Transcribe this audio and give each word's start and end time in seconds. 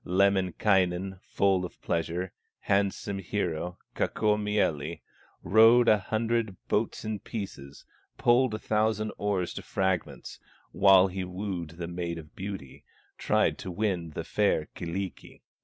Lemminkainen, 0.03 1.19
full 1.21 1.63
of 1.63 1.79
pleasure, 1.83 2.33
Handsome 2.61 3.19
hero, 3.19 3.77
Kaukomieli, 3.95 5.01
Rowed 5.43 5.87
a 5.87 5.99
hundred 5.99 6.57
boats 6.67 7.05
in 7.05 7.19
pieces, 7.19 7.85
Pulled 8.17 8.55
a 8.55 8.57
thousand 8.57 9.11
oars 9.19 9.53
to 9.53 9.61
fragments, 9.61 10.39
While 10.71 11.09
he 11.09 11.23
wooed 11.23 11.77
the 11.77 11.87
Maid 11.87 12.17
of 12.17 12.35
Beauty, 12.35 12.83
Tried 13.19 13.59
to 13.59 13.69
win 13.69 14.09
the 14.15 14.23
fair 14.23 14.69
Kyllikki. 14.75 15.43